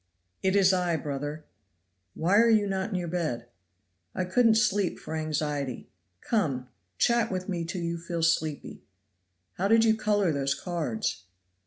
"It 0.41 0.55
is 0.55 0.73
I, 0.73 0.95
brother." 0.97 1.45
"Why 2.15 2.39
are 2.39 2.49
you 2.49 2.65
not 2.65 2.89
in 2.89 2.95
your 2.95 3.07
bed?" 3.07 3.45
"I 4.15 4.25
couldn't 4.25 4.55
sleep 4.55 4.97
for 4.97 5.13
anxiety. 5.15 5.91
Come, 6.21 6.69
chat 6.97 7.31
with 7.31 7.47
me 7.47 7.65
till 7.65 7.83
you 7.83 7.99
feel 7.99 8.23
sleepy. 8.23 8.81
How 9.59 9.67
did 9.67 9.85
you 9.85 9.95
color 9.95 10.31
those 10.31 10.55
cards?" 10.55 11.25